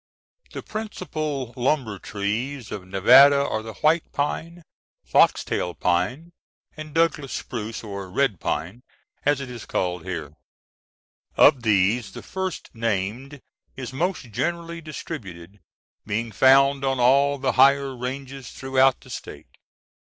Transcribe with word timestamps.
The 0.53 0.63
principal 0.63 1.53
lumber 1.55 1.99
trees 1.99 2.71
of 2.71 2.87
Nevada 2.87 3.47
are 3.47 3.61
the 3.61 3.75
white 3.85 4.11
pine 4.11 4.63
(Pinus 4.63 4.63
flexilis), 5.05 5.11
foxtail 5.11 5.73
pine, 5.75 6.31
and 6.75 6.95
Douglas 6.95 7.31
spruce, 7.31 7.83
or 7.83 8.09
"red 8.09 8.39
pine," 8.39 8.81
as 9.27 9.39
it 9.39 9.51
is 9.51 9.67
called 9.67 10.03
here. 10.03 10.33
Of 11.37 11.61
these 11.61 12.13
the 12.13 12.23
first 12.23 12.73
named 12.73 13.43
is 13.75 13.93
most 13.93 14.31
generally 14.31 14.81
distributed, 14.81 15.59
being 16.07 16.31
found 16.31 16.83
on 16.83 16.99
all 16.99 17.37
the 17.37 17.51
higher 17.51 17.95
ranges 17.95 18.49
throughout 18.49 19.01
the 19.01 19.11
State. 19.11 19.55